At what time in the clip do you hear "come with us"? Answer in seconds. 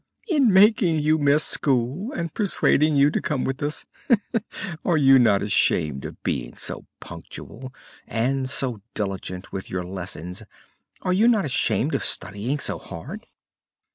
3.21-3.85